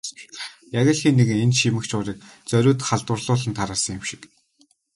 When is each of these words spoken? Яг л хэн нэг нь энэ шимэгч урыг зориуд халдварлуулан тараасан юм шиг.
Яг 0.79 0.87
л 0.93 0.99
хэн 1.01 1.15
нэг 1.17 1.29
нь 1.33 1.43
энэ 1.45 1.57
шимэгч 1.59 1.91
урыг 1.99 2.17
зориуд 2.49 2.79
халдварлуулан 2.87 3.55
тараасан 3.59 3.93
юм 3.97 4.03
шиг. 4.09 4.21